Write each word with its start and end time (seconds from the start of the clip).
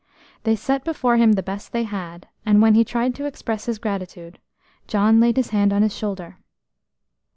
They 0.45 0.55
set 0.55 0.83
before 0.83 1.17
him 1.17 1.33
the 1.33 1.43
best 1.43 1.73
they 1.73 1.83
had, 1.83 2.27
and, 2.43 2.59
when 2.59 2.73
he 2.73 2.83
tried 2.83 3.13
to 3.13 3.25
express 3.25 3.67
his 3.67 3.77
gratitude, 3.77 4.39
John 4.87 5.19
laid 5.19 5.37
his 5.37 5.51
hand 5.51 5.71
on 5.71 5.83
his 5.83 5.95
shoulder. 5.95 6.39